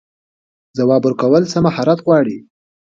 ځواب 0.77 1.01
ورکول 1.05 1.43
څه 1.51 1.57
مهارت 1.65 1.99
غواړي؟ 2.05 2.37